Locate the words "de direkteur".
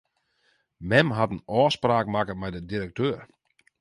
2.55-3.19